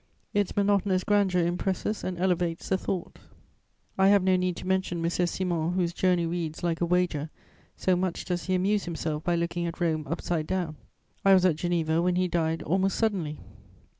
[0.33, 3.19] Its monotonous grandeur impresses and elevates the thought."
[3.99, 5.07] I have no need to mention M.
[5.07, 7.29] Simond, whose journey reads like a wager,
[7.77, 10.75] so much does he amuse himself by looking at Rome upside down.
[11.23, 13.37] I was at Geneva when he died almost suddenly.